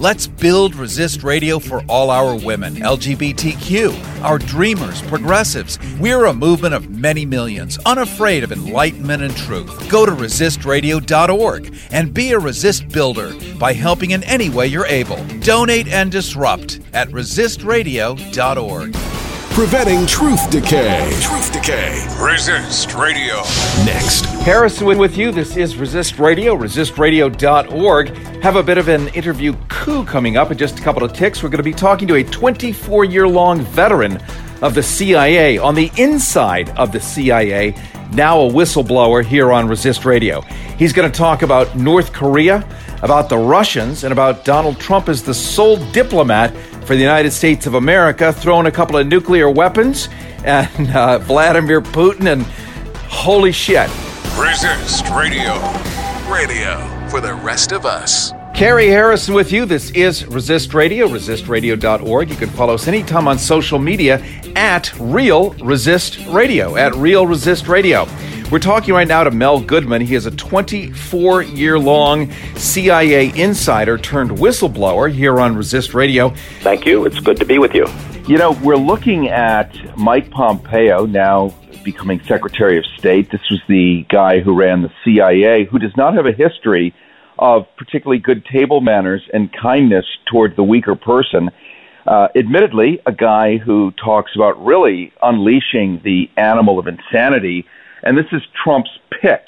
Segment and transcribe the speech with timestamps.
[0.00, 5.78] Let's build Resist Radio for all our women, LGBTQ, our dreamers, progressives.
[6.00, 9.88] We're a movement of many millions, unafraid of enlightenment and truth.
[9.88, 15.24] Go to resistradio.org and be a resist builder by helping in any way you're able.
[15.40, 19.13] Donate and disrupt at resistradio.org.
[19.54, 21.16] Preventing truth decay.
[21.22, 22.04] Truth decay.
[22.20, 23.36] Resist Radio.
[23.84, 24.24] Next.
[24.42, 25.30] Harrison with you.
[25.30, 28.08] This is Resist Radio, resistradio.org.
[28.42, 31.40] Have a bit of an interview coup coming up in just a couple of ticks.
[31.40, 34.20] We're going to be talking to a 24 year long veteran
[34.60, 37.76] of the CIA on the inside of the CIA,
[38.12, 40.40] now a whistleblower here on Resist Radio.
[40.78, 42.68] He's going to talk about North Korea,
[43.04, 47.66] about the Russians, and about Donald Trump as the sole diplomat for the United States
[47.66, 50.08] of America, throwing a couple of nuclear weapons,
[50.42, 52.42] and uh, Vladimir Putin, and
[53.10, 53.90] holy shit.
[54.38, 55.52] Resist Radio.
[56.32, 58.32] Radio for the rest of us.
[58.54, 59.66] Carrie Harrison with you.
[59.66, 62.30] This is Resist Radio, resistradio.org.
[62.30, 64.24] You can follow us anytime on social media
[64.56, 68.06] at Real Resist Radio, at Real Resist Radio.
[68.54, 70.00] We're talking right now to Mel Goodman.
[70.00, 76.28] He is a 24 year long CIA insider turned whistleblower here on Resist Radio.
[76.60, 77.04] Thank you.
[77.04, 77.84] It's good to be with you.
[78.28, 83.28] You know, we're looking at Mike Pompeo now becoming Secretary of State.
[83.32, 86.94] This was the guy who ran the CIA, who does not have a history
[87.40, 91.50] of particularly good table manners and kindness toward the weaker person.
[92.06, 97.66] Uh, admittedly, a guy who talks about really unleashing the animal of insanity,
[98.04, 99.46] and this is Trump's pick.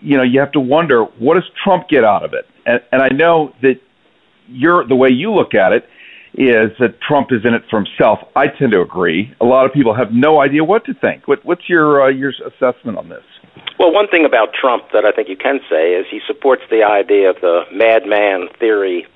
[0.00, 2.46] You know, you have to wonder what does Trump get out of it?
[2.64, 3.80] And, and I know that
[4.46, 5.84] you're the way you look at it
[6.34, 8.20] is that Trump is in it for himself.
[8.36, 9.34] I tend to agree.
[9.40, 11.26] A lot of people have no idea what to think.
[11.26, 13.24] What, what's your uh, your assessment on this?
[13.78, 16.84] Well, one thing about Trump that I think you can say is he supports the
[16.84, 19.06] idea of the madman theory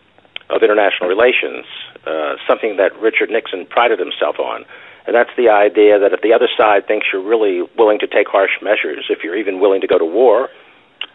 [0.50, 1.66] of international relations,
[2.06, 4.64] uh, something that Richard Nixon prided himself on.
[5.06, 8.28] And that's the idea that if the other side thinks you're really willing to take
[8.28, 10.48] harsh measures, if you're even willing to go to war,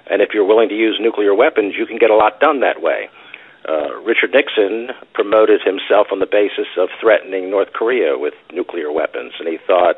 [0.10, 2.82] and if you're willing to use nuclear weapons, you can get a lot done that
[2.82, 3.10] way.
[3.68, 9.34] Uh, Richard Nixon promoted himself on the basis of threatening North Korea with nuclear weapons,
[9.40, 9.98] and he thought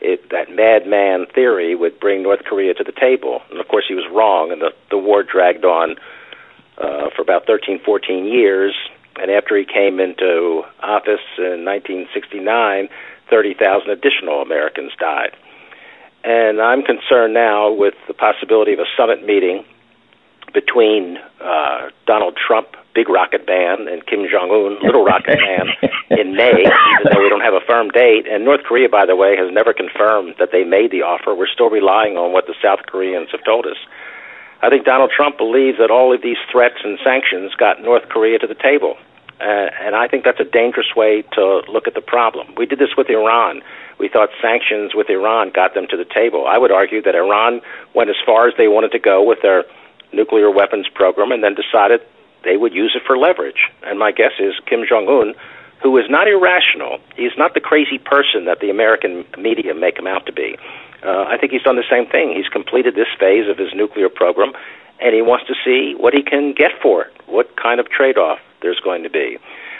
[0.00, 3.40] it, that madman theory would bring North Korea to the table.
[3.50, 5.96] And of course, he was wrong, and the, the war dragged on
[6.76, 8.74] uh, for about 13, 14 years.
[9.20, 12.88] And after he came into office in 1969,
[13.30, 15.36] 30,000 additional Americans died.
[16.24, 19.64] And I'm concerned now with the possibility of a summit meeting
[20.52, 25.68] between uh, Donald Trump, Big Rocket Man, and Kim Jong Un, Little Rocket Man,
[26.18, 28.26] in May, even though we don't have a firm date.
[28.26, 31.34] And North Korea, by the way, has never confirmed that they made the offer.
[31.34, 33.76] We're still relying on what the South Koreans have told us.
[34.62, 38.38] I think Donald Trump believes that all of these threats and sanctions got North Korea
[38.38, 38.96] to the table.
[39.40, 42.54] Uh, and I think that's a dangerous way to look at the problem.
[42.56, 43.60] We did this with Iran.
[43.98, 46.46] We thought sanctions with Iran got them to the table.
[46.46, 47.60] I would argue that Iran
[47.94, 49.64] went as far as they wanted to go with their
[50.12, 52.00] nuclear weapons program and then decided
[52.44, 53.68] they would use it for leverage.
[53.82, 55.34] And my guess is Kim Jong un,
[55.82, 60.06] who is not irrational, he's not the crazy person that the American media make him
[60.06, 60.56] out to be.
[61.02, 62.32] Uh, I think he's done the same thing.
[62.34, 64.52] He's completed this phase of his nuclear program,
[64.98, 68.16] and he wants to see what he can get for it, what kind of trade
[68.16, 69.38] off there's going to be.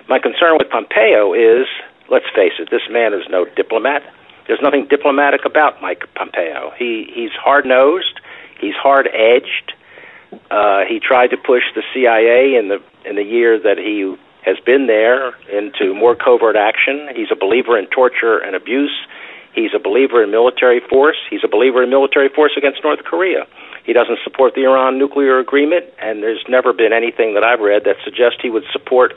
[0.09, 1.67] My concern with Pompeo is
[2.09, 4.03] let's face it, this man is no diplomat.
[4.47, 6.73] There's nothing diplomatic about Mike Pompeo.
[6.79, 8.21] He he's hard nosed,
[8.61, 9.75] he's hard edged.
[10.51, 14.15] Uh, he tried to push the CIA in the in the year that he
[14.45, 17.09] has been there into more covert action.
[17.15, 18.95] He's a believer in torture and abuse.
[19.53, 21.17] He's a believer in military force.
[21.29, 23.47] He's a believer in military force against North Korea.
[23.87, 27.85] He doesn't support the Iran nuclear agreement, and there's never been anything that I've read
[27.85, 29.15] that suggests he would support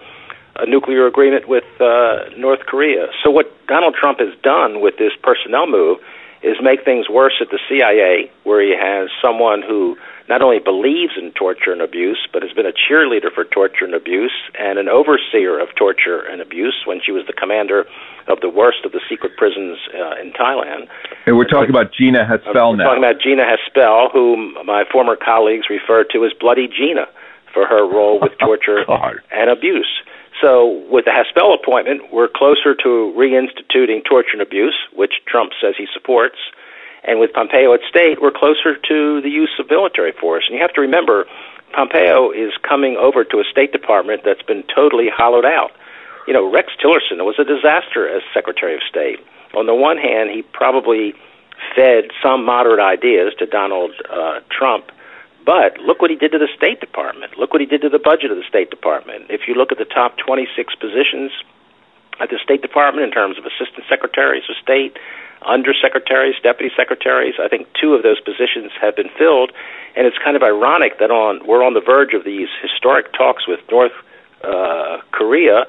[0.55, 3.07] a nuclear agreement with uh, North Korea.
[3.23, 5.97] So what Donald Trump has done with this personnel move
[6.41, 9.97] is make things worse at the CIA, where he has someone who
[10.29, 13.95] not only believes in torture and abuse, but has been a cheerleader for torture and
[13.95, 17.85] abuse and an overseer of torture and abuse when she was the commander
[18.27, 20.87] of the worst of the secret prisons uh, in Thailand.
[21.25, 25.17] And we're talking about Gina Haspel uh, we're talking about Gina Haspel, whom my former
[25.17, 27.07] colleagues refer to as Bloody Gina
[27.51, 29.15] for her role with torture God.
[29.31, 29.89] and abuse.
[30.41, 35.75] So, with the Haspel appointment, we're closer to reinstituting torture and abuse, which Trump says
[35.77, 36.37] he supports.
[37.03, 40.45] And with Pompeo at state, we're closer to the use of military force.
[40.47, 41.25] And you have to remember,
[41.73, 45.71] Pompeo is coming over to a State Department that's been totally hollowed out.
[46.27, 49.19] You know, Rex Tillerson was a disaster as Secretary of State.
[49.55, 51.13] On the one hand, he probably
[51.75, 54.91] fed some moderate ideas to Donald uh, Trump,
[55.45, 57.37] But look what he did to the State Department.
[57.37, 59.27] Look what he did to the budget of the State Department.
[59.29, 61.31] If you look at the top 26 positions
[62.19, 64.97] at the State Department in terms of assistant secretaries of state,
[65.41, 69.51] undersecretaries, deputy secretaries, I think two of those positions have been filled.
[69.95, 73.47] And it's kind of ironic that on we're on the verge of these historic talks
[73.47, 73.95] with North
[74.43, 75.65] uh, Korea.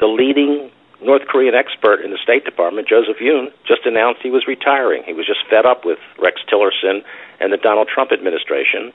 [0.00, 0.70] The leading
[1.02, 5.02] North Korean expert in the State Department, Joseph Yun, just announced he was retiring.
[5.04, 7.02] He was just fed up with Rex Tillerson
[7.40, 8.92] and the Donald Trump administration.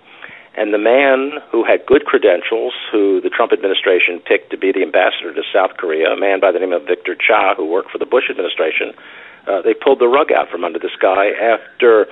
[0.57, 4.81] And the man who had good credentials, who the Trump administration picked to be the
[4.81, 7.99] ambassador to South Korea, a man by the name of Victor Cha, who worked for
[7.99, 8.91] the Bush administration,
[9.45, 12.07] uh, they pulled the rug out from under this guy after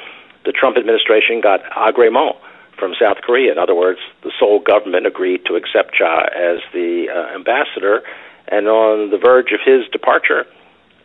[0.46, 2.38] the Trump administration got agrément
[2.78, 3.52] from South Korea.
[3.52, 8.04] In other words, the Seoul government agreed to accept Cha as the uh, ambassador,
[8.48, 10.46] and on the verge of his departure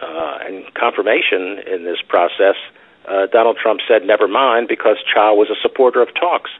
[0.02, 2.56] uh, and confirmation in this process,
[3.08, 6.50] uh, Donald Trump said, never mind, because Cha was a supporter of talks.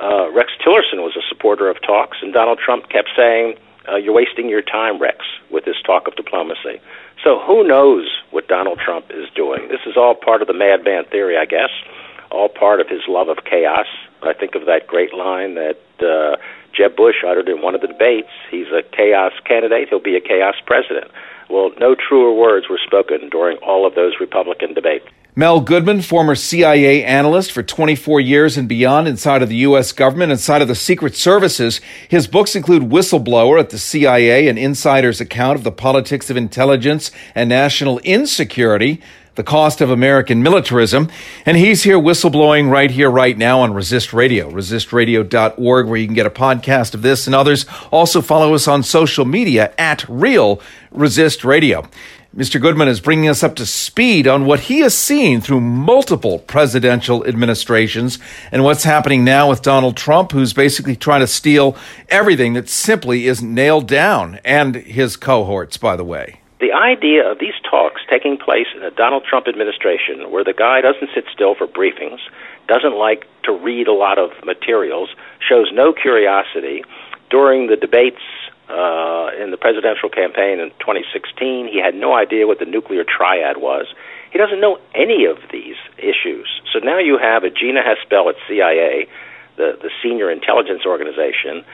[0.00, 3.56] Uh, Rex Tillerson was a supporter of talks, and Donald Trump kept saying,
[3.88, 6.80] uh, You're wasting your time, Rex, with this talk of diplomacy.
[7.24, 9.68] So who knows what Donald Trump is doing?
[9.68, 11.70] This is all part of the madman theory, I guess,
[12.30, 13.86] all part of his love of chaos.
[14.22, 16.36] I think of that great line that uh,
[16.76, 18.28] Jeb Bush uttered in one of the debates.
[18.50, 21.10] He's a chaos candidate, he'll be a chaos president.
[21.48, 25.06] Well, no truer words were spoken during all of those Republican debates.
[25.38, 29.92] Mel Goodman, former CIA analyst for 24 years and beyond inside of the U.S.
[29.92, 31.78] government, inside of the Secret Services.
[32.08, 37.10] His books include Whistleblower at the CIA, an insider's account of the politics of intelligence
[37.34, 38.98] and national insecurity,
[39.34, 41.10] the cost of American militarism.
[41.44, 46.14] And he's here whistleblowing right here, right now on Resist Radio, resistradio.org, where you can
[46.14, 47.66] get a podcast of this and others.
[47.92, 51.86] Also follow us on social media at Real Resist Radio.
[52.36, 52.60] Mr.
[52.60, 57.24] Goodman is bringing us up to speed on what he has seen through multiple presidential
[57.24, 58.18] administrations
[58.52, 61.78] and what's happening now with Donald Trump, who's basically trying to steal
[62.10, 66.42] everything that simply isn't nailed down, and his cohorts, by the way.
[66.60, 70.82] The idea of these talks taking place in the Donald Trump administration, where the guy
[70.82, 72.18] doesn't sit still for briefings,
[72.68, 75.08] doesn't like to read a lot of materials,
[75.40, 76.84] shows no curiosity.
[77.30, 78.20] During the debates
[78.68, 81.68] uh, in the presidential campaign in 2016.
[81.70, 83.86] He had no idea what the nuclear triad was.
[84.32, 86.48] He doesn't know any of these issues.
[86.72, 89.06] So now you have a Gina Haspel at CIA,
[89.56, 91.64] the, the senior intelligence organization.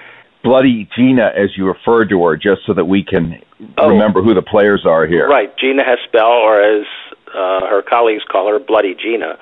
[0.45, 3.43] Bloody Gina, as you referred to her, just so that we can
[3.79, 5.29] oh, remember who the players are here.
[5.29, 6.87] Right, Gina Haspel, or as
[7.29, 9.39] uh, her colleagues call her, Bloody Gina.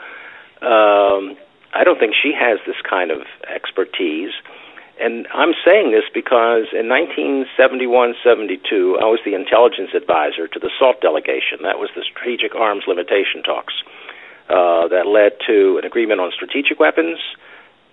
[0.63, 1.37] Um,
[1.73, 4.33] I don't think she has this kind of expertise.
[5.01, 10.69] And I'm saying this because in 1971 72, I was the intelligence advisor to the
[10.79, 11.65] SALT delegation.
[11.65, 13.73] That was the Strategic Arms Limitation Talks
[14.53, 17.17] uh, that led to an agreement on strategic weapons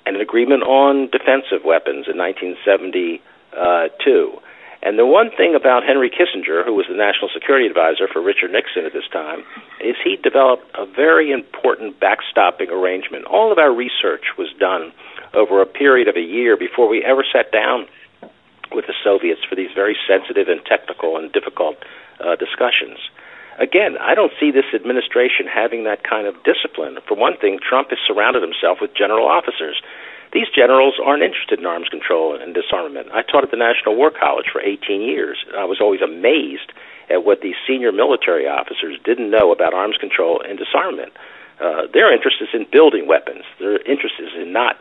[0.05, 3.23] and an agreement on defensive weapons in 1972.
[4.83, 8.51] And the one thing about Henry Kissinger, who was the national security advisor for Richard
[8.51, 9.43] Nixon at this time,
[9.79, 13.25] is he developed a very important backstopping arrangement.
[13.25, 14.91] All of our research was done
[15.33, 17.87] over a period of a year before we ever sat down
[18.71, 21.77] with the Soviets for these very sensitive and technical and difficult
[22.19, 22.99] uh, discussions.
[23.59, 26.97] Again, I don't see this administration having that kind of discipline.
[27.07, 29.81] For one thing, Trump has surrounded himself with general officers.
[30.31, 33.09] These generals aren't interested in arms control and disarmament.
[33.13, 36.71] I taught at the National War College for 18 years, and I was always amazed
[37.09, 41.13] at what these senior military officers didn't know about arms control and disarmament.
[41.59, 43.43] Uh, their interest is in building weapons.
[43.57, 44.77] Their interest is in not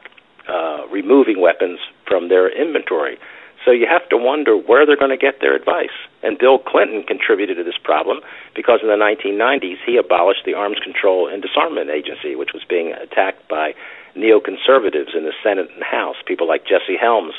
[0.48, 3.18] uh, removing weapons from their inventory.
[3.64, 5.94] So you have to wonder where they're going to get their advice.
[6.22, 8.20] And Bill Clinton contributed to this problem
[8.54, 12.92] because in the 1990s he abolished the Arms Control and Disarmament Agency, which was being
[12.94, 13.74] attacked by
[14.14, 17.34] neoconservatives in the Senate and House, people like Jesse Helms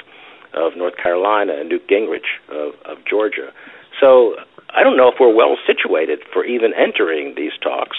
[0.53, 3.53] of North Carolina and Newt Gingrich of, of Georgia.
[3.99, 4.35] So
[4.69, 7.97] I don't know if we're well situated for even entering these talks.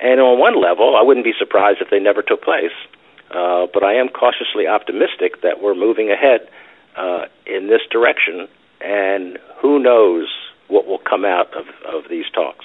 [0.00, 2.72] And on one level, I wouldn't be surprised if they never took place.
[3.30, 6.48] Uh, but I am cautiously optimistic that we're moving ahead
[6.96, 8.48] uh, in this direction,
[8.80, 10.28] and who knows
[10.68, 12.64] what will come out of, of these talks.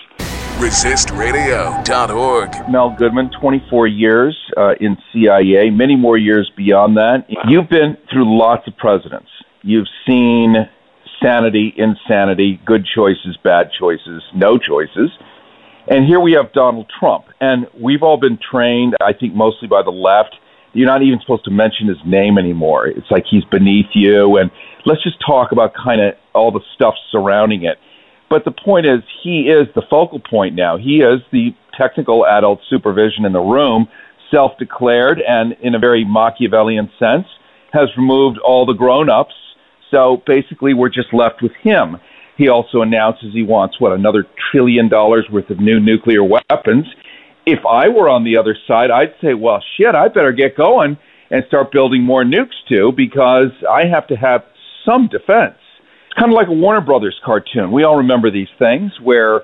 [0.58, 2.70] ResistRadio.org.
[2.70, 7.26] Mel Goodman, 24 years uh, in CIA, many more years beyond that.
[7.30, 7.44] Wow.
[7.48, 9.30] You've been through lots of presidents.
[9.64, 10.56] You've seen
[11.22, 15.12] sanity, insanity, good choices, bad choices, no choices.
[15.88, 17.26] And here we have Donald Trump.
[17.40, 20.36] And we've all been trained, I think, mostly by the left
[20.76, 22.88] you're not even supposed to mention his name anymore.
[22.88, 24.38] It's like he's beneath you.
[24.38, 24.52] And
[24.86, 27.78] let's just talk about kind of all the stuff surrounding it.
[28.30, 30.78] But the point is, he is the focal point now.
[30.78, 33.88] He is the technical adult supervision in the room
[34.32, 37.28] self declared and, in a very Machiavellian sense,
[37.72, 39.34] has removed all the grown ups.
[39.92, 41.98] So basically, we're just left with him.
[42.38, 46.86] He also announces he wants, what, another trillion dollars worth of new nuclear weapons.
[47.46, 50.98] If I were on the other side, I'd say, well, shit, I better get going
[51.30, 54.44] and start building more nukes too because I have to have
[54.86, 55.58] some defense.
[56.08, 57.72] It's kind of like a Warner Brothers cartoon.
[57.72, 59.42] We all remember these things where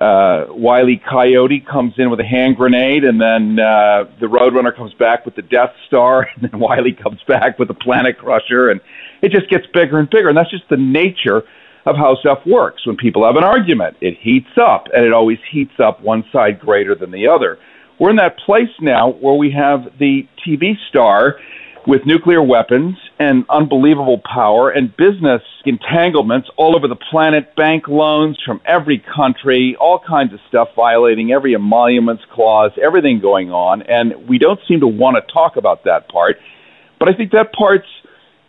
[0.00, 4.94] uh, Wiley Coyote comes in with a hand grenade, and then uh, the Roadrunner comes
[4.94, 8.80] back with the Death Star, and then Wiley comes back with the Planet Crusher, and
[9.20, 10.28] it just gets bigger and bigger.
[10.28, 11.42] And that's just the nature
[11.86, 12.86] of how stuff works.
[12.86, 16.60] When people have an argument, it heats up, and it always heats up one side
[16.60, 17.58] greater than the other.
[17.98, 21.36] We're in that place now where we have the TV star
[21.86, 28.38] with nuclear weapons and unbelievable power and business entanglements all over the planet, bank loans
[28.46, 33.82] from every country, all kinds of stuff violating every emoluments clause, everything going on.
[33.82, 36.36] And we don't seem to want to talk about that part.
[36.98, 37.88] But I think that part's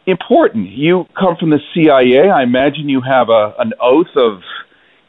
[0.05, 0.69] important.
[0.69, 2.29] You come from the CIA.
[2.29, 4.41] I imagine you have a, an oath of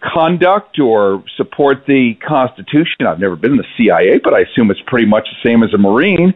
[0.02, 3.06] conduct or support the Constitution.
[3.08, 5.72] I've never been in the CIA, but I assume it's pretty much the same as
[5.72, 6.34] a Marine.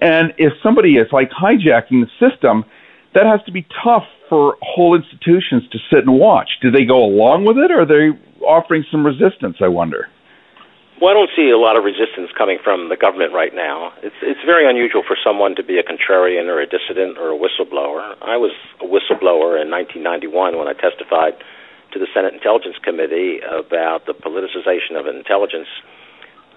[0.00, 2.64] And if somebody is like hijacking the system,
[3.14, 6.48] that has to be tough for whole institutions to sit and watch.
[6.62, 9.56] Do they go along with it, or are they offering some resistance?
[9.60, 10.08] I wonder.
[11.00, 13.96] Well, I don't see a lot of resistance coming from the government right now.
[14.04, 17.38] It's it's very unusual for someone to be a contrarian or a dissident or a
[17.40, 18.20] whistleblower.
[18.20, 18.52] I was
[18.84, 21.40] a whistleblower in 1991 when I testified
[21.92, 25.72] to the Senate Intelligence Committee about the politicization of intelligence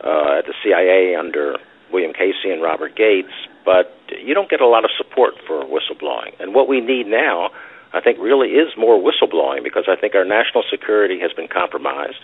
[0.03, 1.55] uh, at the CIA under
[1.95, 3.31] William Casey and Robert Gates,
[3.63, 6.35] but you don't get a lot of support for whistleblowing.
[6.43, 7.47] And what we need now,
[7.93, 12.19] I think, really is more whistleblowing because I think our national security has been compromised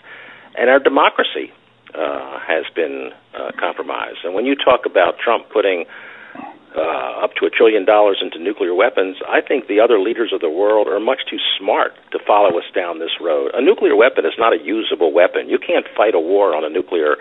[0.54, 1.48] and our democracy
[1.94, 4.18] uh, has been uh, compromised.
[4.24, 5.84] And when you talk about Trump putting
[6.76, 10.40] uh, up to a trillion dollars into nuclear weapons, I think the other leaders of
[10.40, 13.50] the world are much too smart to follow us down this road.
[13.54, 15.48] A nuclear weapon is not a usable weapon.
[15.48, 17.16] You can't fight a war on a nuclear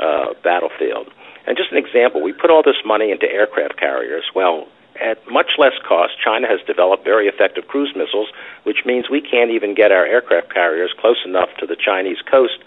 [0.00, 1.08] uh, battlefield.
[1.46, 4.24] And just an example, we put all this money into aircraft carriers.
[4.34, 4.66] Well,
[5.00, 8.28] at much less cost, China has developed very effective cruise missiles,
[8.62, 12.58] which means we can't even get our aircraft carriers close enough to the Chinese coast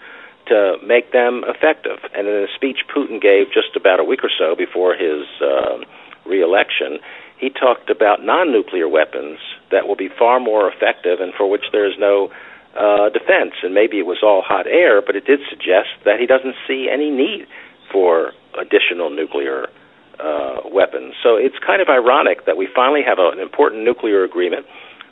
[0.48, 1.98] to make them effective.
[2.14, 5.78] And in a speech Putin gave just about a week or so before his uh,
[6.26, 6.98] reelection,
[7.38, 9.38] he talked about non nuclear weapons
[9.70, 12.30] that will be far more effective and for which there is no
[12.76, 13.54] uh, defense.
[13.62, 16.88] And maybe it was all hot air, but it did suggest that he doesn't see
[16.92, 17.46] any need
[17.92, 19.68] for additional nuclear
[20.18, 21.14] uh, weapons.
[21.22, 24.66] So it's kind of ironic that we finally have a, an important nuclear agreement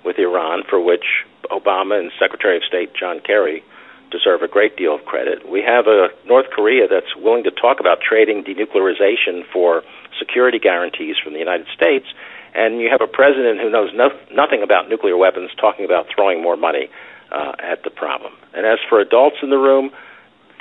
[0.04, 3.62] with Iran, for which Obama and Secretary of State John Kerry
[4.10, 5.48] deserve a great deal of credit.
[5.48, 9.82] We have a North Korea that's willing to talk about trading denuclearization for
[10.18, 12.06] security guarantees from the United States,
[12.54, 16.42] and you have a president who knows no, nothing about nuclear weapons talking about throwing
[16.42, 16.88] more money
[17.32, 18.32] uh, at the problem.
[18.54, 19.90] And as for adults in the room,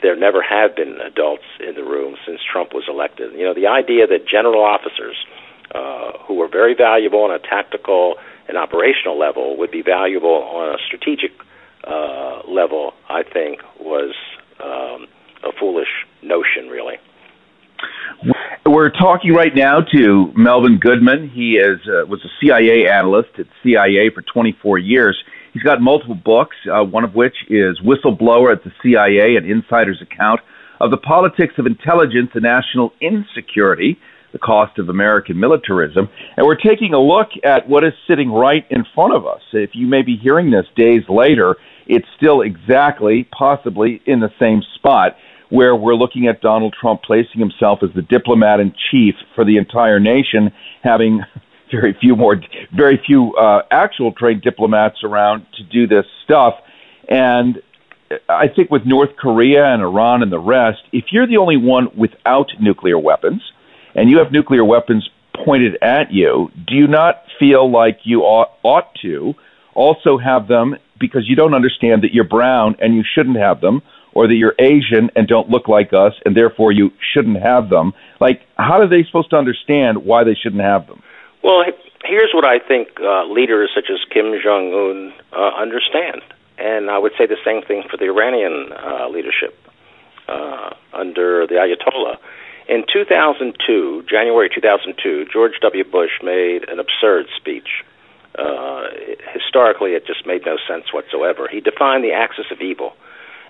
[0.02, 3.34] there never have been adults in the room since Trump was elected.
[3.34, 5.16] You know, the idea that general officers
[5.74, 8.16] uh, who were very valuable on a tactical
[8.48, 11.32] and operational level would be valuable on a strategic
[11.88, 14.14] uh, level, I think, was
[14.64, 15.08] um,
[15.44, 15.90] a foolish
[16.22, 16.96] notion, really.
[18.66, 21.30] We're talking right now to Melvin Goodman.
[21.30, 25.16] He is uh, was a CIA analyst at CIA for 24 years.
[25.54, 30.02] He's got multiple books, uh, one of which is Whistleblower at the CIA, an insider's
[30.02, 30.42] account
[30.82, 33.98] of the politics of intelligence and national insecurity,
[34.34, 36.10] the cost of American militarism.
[36.36, 39.42] And we're taking a look at what is sitting right in front of us.
[39.54, 41.56] If you may be hearing this days later,
[41.88, 45.16] it's still exactly, possibly, in the same spot
[45.50, 49.58] where we're looking at Donald Trump placing himself as the diplomat in chief for the
[49.58, 50.52] entire nation,
[50.84, 51.22] having
[51.72, 52.42] very few more,
[52.76, 56.56] very few uh, actual trained diplomats around to do this stuff.
[57.08, 57.62] And
[58.30, 61.90] I think with North Korea and Iran and the rest, if you're the only one
[61.98, 63.42] without nuclear weapons,
[63.96, 65.10] and you have nuclear weapons
[65.46, 69.34] pointed at you, do you not feel like you ought, ought to
[69.76, 73.82] also have them because you don't understand that you're brown and you shouldn't have them,
[74.14, 77.94] or that you're Asian and don't look like us and therefore you shouldn't have them?
[78.20, 81.04] Like, how are they supposed to understand why they shouldn't have them?
[81.44, 81.64] Well,
[82.06, 86.22] here's what I think uh, leaders such as Kim Jong Un uh, understand,
[86.58, 89.54] and I would say the same thing for the Iranian uh, leadership
[90.28, 92.18] uh, under the Ayatollah.
[92.68, 95.84] In 2002, January 2002, George W.
[95.84, 97.84] Bush made an absurd speech.
[98.38, 98.84] Uh,
[99.34, 101.48] historically, it just made no sense whatsoever.
[101.50, 102.94] He defined the axis of evil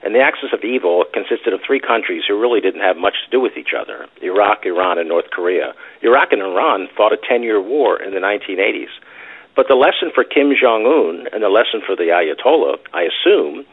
[0.05, 3.31] And the axis of evil consisted of three countries who really didn't have much to
[3.31, 5.73] do with each other Iraq, Iran, and North Korea.
[6.03, 8.93] Iraq and Iran fought a 10 year war in the 1980s.
[9.55, 13.65] But the lesson for Kim Jong un and the lesson for the Ayatollah, I assume,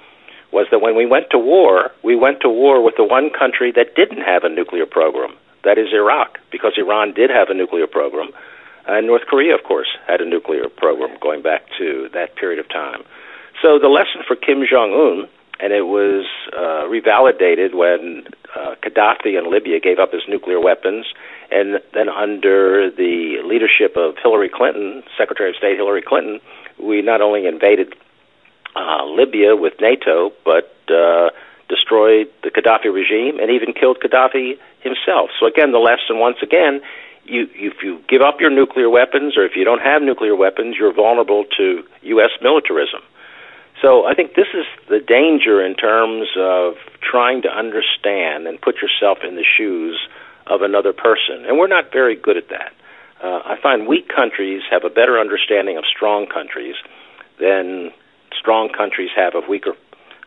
[0.53, 3.73] was that when we went to war, we went to war with the one country
[3.73, 5.35] that didn't have a nuclear program.
[5.65, 8.31] That is Iraq, because Iran did have a nuclear program.
[8.87, 12.69] And North Korea, of course, had a nuclear program going back to that period of
[12.69, 13.03] time.
[13.63, 15.29] So the lesson for Kim Jong un,
[15.61, 18.25] and it was uh, revalidated when
[18.57, 21.07] uh, Gaddafi in Libya gave up his nuclear weapons,
[21.51, 26.41] and then under the leadership of Hillary Clinton, Secretary of State Hillary Clinton,
[26.83, 27.95] we not only invaded
[28.75, 31.31] uh, Libya with NATO, but uh,
[31.69, 35.31] destroyed the Gaddafi regime and even killed Gaddafi himself.
[35.39, 36.81] So again, the lesson once again
[37.25, 40.77] you, if you give up your nuclear weapons or if you don't have nuclear weapons,
[40.79, 42.31] you're vulnerable to U.S.
[42.41, 43.01] militarism.
[43.81, 48.77] So I think this is the danger in terms of trying to understand and put
[48.77, 49.99] yourself in the shoes
[50.47, 51.45] of another person.
[51.47, 52.73] And we're not very good at that.
[53.23, 56.75] Uh, I find weak countries have a better understanding of strong countries
[57.41, 57.91] than
[58.39, 59.75] strong countries have of weaker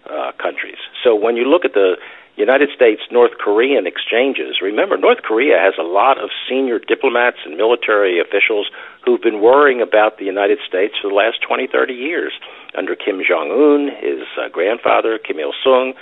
[0.09, 0.77] uh, countries.
[1.03, 1.97] So when you look at the
[2.37, 4.59] United States North Korean exchanges.
[4.61, 8.67] Remember, North Korea has a lot of senior diplomats and military officials
[9.05, 12.33] who've been worrying about the United States for the last 20, 30 years.
[12.77, 15.93] Under Kim Jong un, his uh, grandfather, Kim Il sung,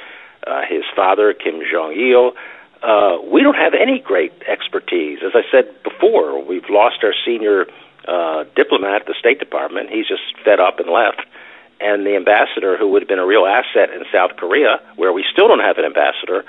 [0.47, 2.33] uh, his father, Kim Jong il.
[2.81, 5.19] Uh, we don't have any great expertise.
[5.23, 7.67] As I said before, we've lost our senior
[8.07, 9.89] uh, diplomat at the State Department.
[9.89, 11.21] He's just fed up and left
[11.83, 15.25] and the ambassador, who would have been a real asset in South Korea, where we
[15.31, 16.45] still don't have an ambassador,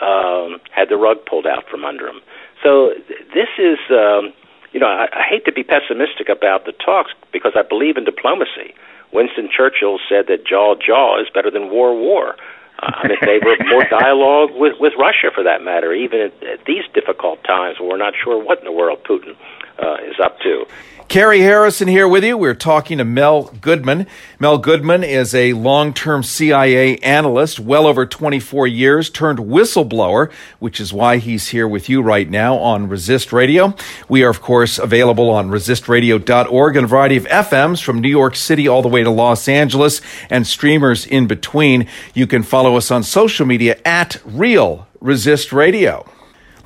[0.00, 2.20] um, had the rug pulled out from under him.
[2.62, 2.92] So
[3.34, 4.32] this is, um,
[4.72, 8.04] you know, I, I hate to be pessimistic about the talks because I believe in
[8.04, 8.74] diplomacy.
[9.12, 12.36] Winston Churchill said that jaw jaw is better than war war.
[12.78, 16.42] Uh, I'm in favor of more dialogue with, with Russia, for that matter, even at,
[16.42, 19.34] at these difficult times where we're not sure what in the world Putin
[19.78, 20.66] uh, is up to.
[21.08, 22.36] Carrie Harrison here with you.
[22.36, 24.08] We're talking to Mel Goodman.
[24.40, 30.80] Mel Goodman is a long term CIA analyst, well over 24 years, turned whistleblower, which
[30.80, 33.74] is why he's here with you right now on Resist Radio.
[34.08, 38.34] We are, of course, available on resistradio.org and a variety of FMs from New York
[38.34, 41.86] City all the way to Los Angeles and streamers in between.
[42.14, 46.04] You can follow us on social media at Real Resist Radio.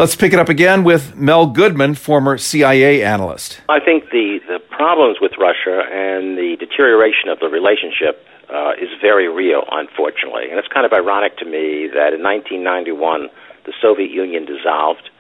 [0.00, 3.60] Let's pick it up again with Mel Goodman, former CIA analyst.
[3.68, 8.88] I think the, the problems with Russia and the deterioration of the relationship uh, is
[8.98, 10.48] very real, unfortunately.
[10.48, 13.28] And it's kind of ironic to me that in 1991,
[13.66, 15.10] the Soviet Union dissolved,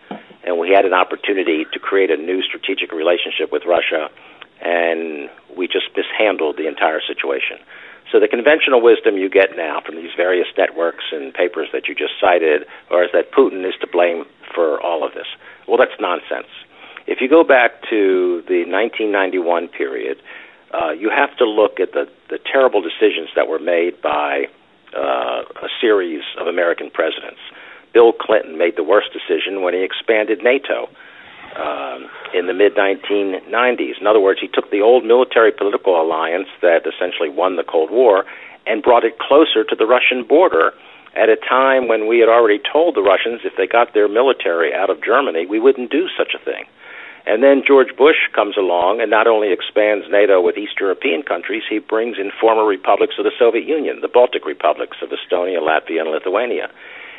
[0.44, 4.08] and we had an opportunity to create a new strategic relationship with Russia,
[4.64, 7.60] and we just mishandled the entire situation.
[8.10, 11.94] So the conventional wisdom you get now from these various networks and papers that you
[11.94, 14.24] just cited are is that Putin is to blame
[14.60, 15.26] for all of this.
[15.66, 16.52] Well, that's nonsense.
[17.06, 20.20] If you go back to the 1991 period,
[20.72, 24.52] uh, you have to look at the, the terrible decisions that were made by
[24.94, 27.40] uh, a series of American presidents.
[27.94, 30.90] Bill Clinton made the worst decision when he expanded NATO
[31.56, 33.98] um, in the mid 1990s.
[33.98, 37.90] In other words, he took the old military political alliance that essentially won the Cold
[37.90, 38.24] War
[38.66, 40.72] and brought it closer to the Russian border
[41.14, 44.74] at a time when we had already told the Russians if they got their military
[44.74, 46.66] out of Germany, we wouldn't do such a thing.
[47.26, 51.62] And then George Bush comes along and not only expands NATO with East European countries,
[51.68, 56.00] he brings in former republics of the Soviet Union, the Baltic republics of Estonia, Latvia,
[56.00, 56.70] and Lithuania.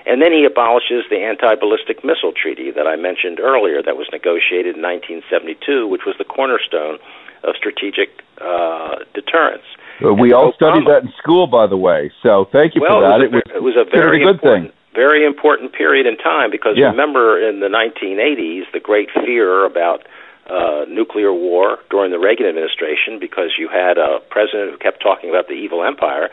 [0.06, 4.10] And then he abolishes the anti ballistic missile treaty that I mentioned earlier that was
[4.12, 6.98] negotiated in 1972, which was the cornerstone
[7.44, 8.10] of strategic
[8.42, 9.66] uh, deterrence.
[10.02, 12.12] We all Obama, studied that in school, by the way.
[12.24, 13.22] So thank you well, for that.
[13.22, 14.72] It was, it was, a very good thing.
[14.94, 16.92] Very important period in time because yeah.
[16.92, 20.04] remember in the 1980s the great fear about
[20.50, 25.30] uh, nuclear war during the Reagan administration because you had a president who kept talking
[25.30, 26.30] about the evil empire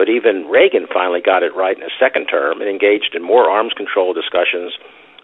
[0.00, 3.50] but even Reagan finally got it right in his second term and engaged in more
[3.50, 4.72] arms control discussions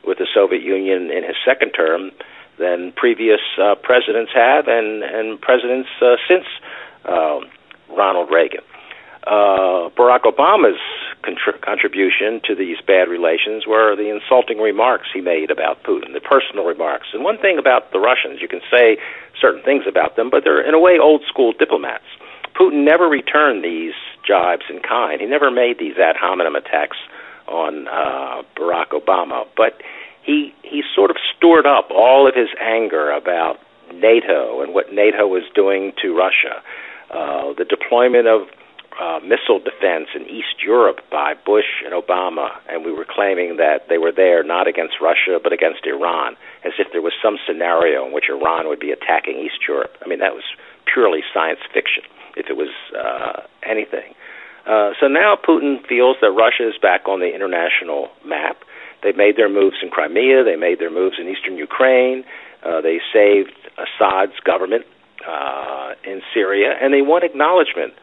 [0.05, 2.13] with the Soviet Union in his second term
[2.59, 6.45] than previous uh, presidents have, and and presidents uh, since
[7.05, 7.41] uh,
[7.91, 8.63] Ronald Reagan.
[9.27, 10.79] Uh, Barack Obama's
[11.25, 16.21] contr- contribution to these bad relations were the insulting remarks he made about Putin, the
[16.21, 17.09] personal remarks.
[17.13, 18.99] And one thing about the Russians, you can say
[19.41, 22.07] certain things about them, but they're in a way old school diplomats.
[22.55, 23.95] Putin never returned these
[24.27, 25.21] jibes in kind.
[25.21, 26.97] He never made these ad hominem attacks
[27.49, 29.83] on uh, Barack Obama, but
[30.23, 33.59] he he sort of stored up all of his anger about
[33.95, 36.63] NATO and what NATO was doing to Russia,
[37.11, 38.49] uh, the deployment of
[39.01, 43.89] uh, missile defense in East Europe by Bush and Obama, and we were claiming that
[43.89, 48.07] they were there not against Russia but against Iran, as if there was some scenario
[48.07, 49.93] in which Iran would be attacking East Europe.
[50.05, 50.45] I mean, that was
[50.93, 52.05] purely science fiction,
[52.37, 54.15] if it was uh, anything.
[54.67, 58.57] Uh, so now Putin feels that Russia is back on the international map.
[59.03, 60.43] They've made their moves in Crimea.
[60.43, 62.25] They made their moves in eastern Ukraine.
[62.65, 64.87] Uh, they saved Assad's government
[65.27, 67.95] uh, in Syria, and they want acknowledgement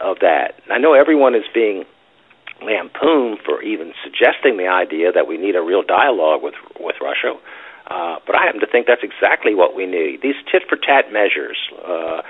[0.00, 0.60] of that.
[0.70, 1.84] I know everyone is being
[2.62, 7.34] lampooned for even suggesting the idea that we need a real dialogue with with Russia,
[7.86, 10.22] uh, but I happen to think that's exactly what we need.
[10.22, 11.58] These tit for tat measures.
[11.84, 12.22] Uh,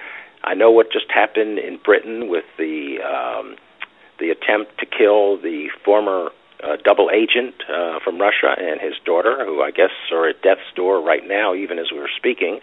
[0.43, 3.57] I know what just happened in Britain with the um,
[4.19, 6.31] the attempt to kill the former
[6.63, 10.73] uh, double agent uh, from Russia and his daughter, who I guess are at death's
[10.75, 12.61] door right now, even as we are speaking.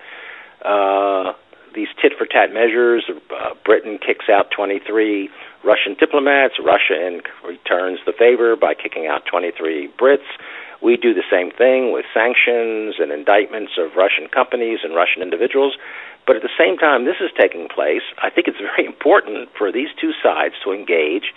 [0.64, 1.34] Uh,
[1.74, 3.06] these tit for tat measures.
[3.10, 5.30] Uh, Britain kicks out 23
[5.64, 6.56] Russian diplomats.
[6.64, 10.28] Russia in returns the favor by kicking out 23 Brits.
[10.82, 15.78] We do the same thing with sanctions and indictments of Russian companies and Russian individuals.
[16.26, 19.72] But at the same time this is taking place, I think it's very important for
[19.72, 21.34] these two sides to engage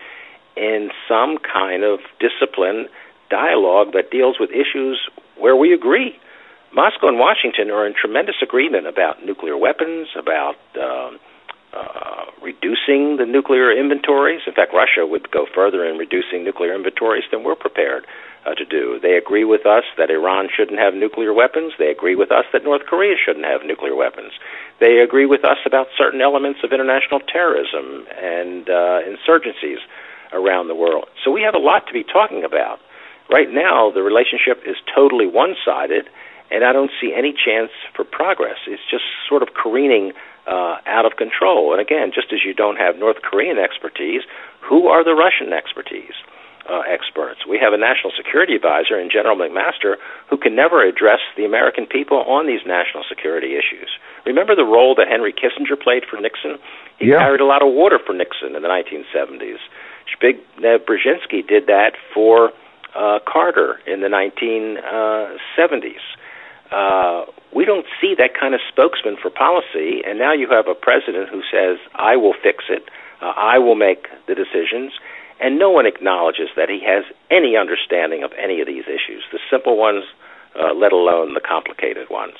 [0.56, 2.88] in some kind of discipline
[3.28, 6.18] dialogue that deals with issues where we agree.
[6.74, 11.20] Moscow and Washington are in tremendous agreement about nuclear weapons, about um,
[11.72, 14.42] uh, reducing the nuclear inventories.
[14.46, 18.06] In fact, Russia would go further in reducing nuclear inventories than we're prepared
[18.44, 18.98] uh, to do.
[19.00, 21.74] They agree with us that Iran shouldn't have nuclear weapons.
[21.78, 24.32] They agree with us that North Korea shouldn't have nuclear weapons.
[24.80, 29.78] They agree with us about certain elements of international terrorism and uh, insurgencies
[30.32, 31.06] around the world.
[31.24, 32.80] So we have a lot to be talking about.
[33.30, 36.10] Right now, the relationship is totally one sided
[36.50, 38.58] and I don't see any chance for progress.
[38.66, 40.12] It's just sort of careening
[40.46, 41.72] uh, out of control.
[41.72, 44.22] And again, just as you don't have North Korean expertise,
[44.60, 46.14] who are the Russian expertise?
[46.64, 47.44] Uh, experts.
[47.44, 51.84] We have a national security advisor in General McMaster who can never address the American
[51.84, 53.92] people on these national security issues.
[54.24, 56.56] Remember the role that Henry Kissinger played for Nixon?
[56.98, 57.18] He yeah.
[57.18, 59.60] carried a lot of water for Nixon in the 1970s.
[60.08, 62.52] Zbigniew Brzezinski did that for
[62.96, 66.00] uh, Carter in the 1970s.
[66.70, 67.24] Uh,
[67.54, 71.28] we don't see that kind of spokesman for policy, and now you have a president
[71.28, 72.84] who says, I will fix it,
[73.22, 74.92] uh, I will make the decisions,
[75.40, 79.38] and no one acknowledges that he has any understanding of any of these issues, the
[79.50, 80.04] simple ones,
[80.58, 82.34] uh, let alone the complicated ones.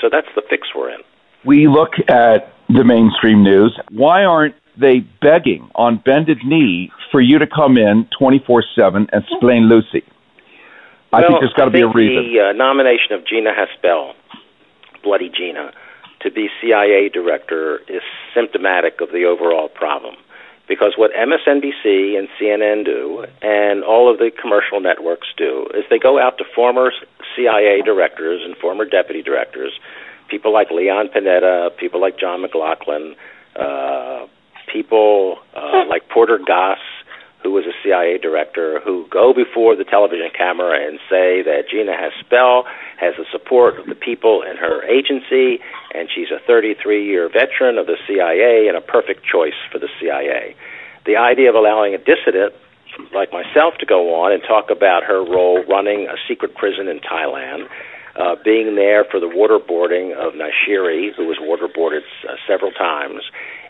[0.00, 1.00] So that's the fix we're in.
[1.44, 3.78] We look at the mainstream news.
[3.90, 9.24] Why aren't they begging on bended knee for you to come in 24 7 and
[9.24, 10.04] explain Lucy?
[11.12, 12.32] I well, think there's got to be a reason.
[12.32, 14.14] The uh, nomination of Gina Haspel,
[15.02, 15.72] Bloody Gina,
[16.20, 18.02] to be CIA director is
[18.34, 20.14] symptomatic of the overall problem.
[20.68, 25.98] Because what MSNBC and CNN do, and all of the commercial networks do, is they
[25.98, 26.92] go out to former
[27.34, 29.72] CIA directors and former deputy directors,
[30.28, 33.16] people like Leon Panetta, people like John McLaughlin,
[33.56, 34.26] uh,
[34.72, 36.78] people uh, like Porter Goss,
[37.42, 41.92] who was a CIA director, who go before the television camera and say that Gina
[41.92, 42.64] Haspel
[42.98, 45.60] has the support of the people in her agency,
[45.94, 49.88] and she's a 33 year veteran of the CIA and a perfect choice for the
[50.00, 50.54] CIA.
[51.06, 52.52] The idea of allowing a dissident
[53.14, 57.00] like myself to go on and talk about her role running a secret prison in
[57.00, 57.68] Thailand
[58.16, 63.22] uh, being there for the waterboarding of Nashiri, who was waterboarded uh, several times,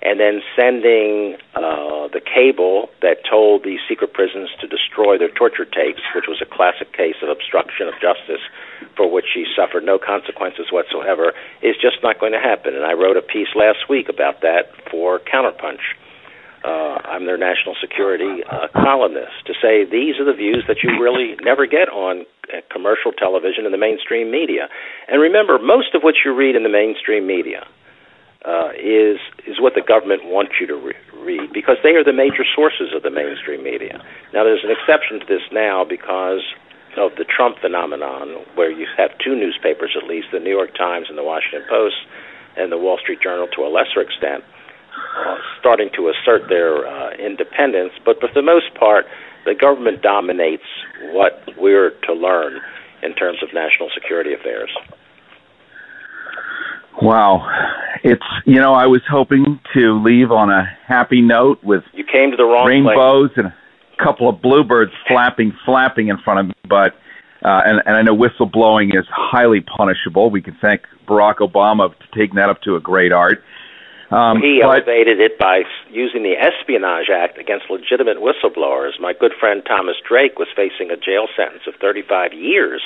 [0.03, 2.00] and then sending uh,
[2.41, 6.93] cable that told the secret prisons to destroy their torture tapes, which was a classic
[6.97, 8.41] case of obstruction of justice
[8.97, 12.75] for which she suffered no consequences whatsoever, is just not going to happen.
[12.75, 15.85] And I wrote a piece last week about that for Counterpunch.
[16.65, 20.97] Uh, I'm their national security uh, columnist to say these are the views that you
[21.01, 24.69] really never get on uh, commercial television and the mainstream media.
[25.09, 27.65] And remember, most of what you read in the mainstream media
[28.45, 32.13] uh, is is what the government wants you to re- read because they are the
[32.13, 34.01] major sources of the mainstream media.
[34.33, 36.41] Now, there's an exception to this now because
[36.97, 41.07] of the Trump phenomenon, where you have two newspapers at least, the New York Times
[41.09, 41.97] and the Washington Post,
[42.57, 44.43] and the Wall Street Journal to a lesser extent
[45.17, 49.07] uh, starting to assert their uh, independence, but for the most part,
[49.45, 50.67] the government dominates
[51.13, 52.61] what we're to learn
[53.03, 54.71] in terms of national security affairs.
[57.03, 57.47] Wow.
[58.03, 62.31] It's, you know, I was hoping to leave on a happy note with you came
[62.31, 63.45] to the wrong rainbows place.
[63.45, 66.95] and a couple of bluebirds flapping, flapping in front of me, but.
[67.43, 70.29] Uh, and, and I know whistleblowing is highly punishable.
[70.29, 73.43] We can thank Barack Obama for taking that up to a great art.
[74.11, 78.99] Um, he but- elevated it by using the Espionage Act against legitimate whistleblowers.
[79.01, 82.83] My good friend Thomas Drake was facing a jail sentence of 35 years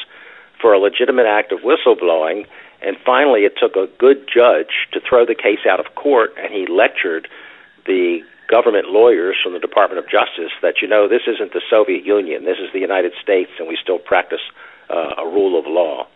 [0.61, 2.46] for a legitimate act of whistleblowing,
[2.85, 6.53] and finally it took a good judge to throw the case out of court, and
[6.53, 7.29] he lectured
[7.87, 12.05] the government lawyers from the Department of Justice that you know this isn't the Soviet
[12.05, 14.44] Union, this is the United States, and we still practice
[14.90, 16.07] uh, a rule of law.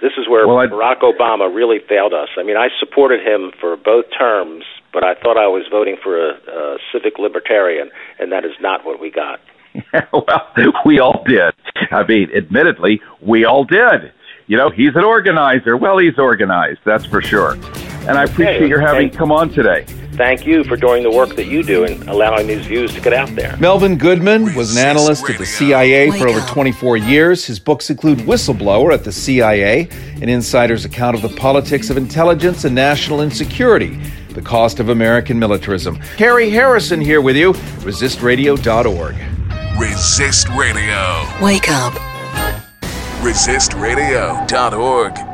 [0.00, 2.30] This is where Well, Barack Obama really failed us.
[2.38, 6.16] I mean, I supported him for both terms, but I thought I was voting for
[6.16, 9.40] a, a civic libertarian, and that is not what we got.
[10.12, 10.26] well,
[10.86, 11.52] we all did.
[11.92, 14.12] I mean, admittedly, we all did.
[14.50, 15.76] You know, he's an organizer.
[15.76, 17.52] Well, he's organized, that's for sure.
[17.52, 19.16] And I appreciate your having okay.
[19.16, 19.84] come on today.
[20.14, 23.12] Thank you for doing the work that you do and allowing these views to get
[23.12, 23.56] out there.
[23.58, 27.44] Melvin Goodman was an analyst at the CIA for over 24 years.
[27.44, 29.88] His books include Whistleblower at the CIA,
[30.20, 35.38] an insider's account of the politics of intelligence and national insecurity, the cost of American
[35.38, 35.94] militarism.
[36.18, 39.14] Harry Harrison here with you, resistradio.org.
[39.78, 41.24] Resist Radio.
[41.40, 42.09] Wake up.
[43.22, 45.29] Resistradio.org.